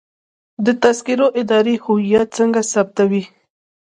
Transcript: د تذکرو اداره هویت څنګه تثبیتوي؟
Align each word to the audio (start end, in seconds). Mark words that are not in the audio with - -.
د 0.65 0.67
تذکرو 0.83 1.27
اداره 1.41 1.73
هویت 1.85 2.27
څنګه 2.37 2.59
تثبیتوي؟ 2.65 3.23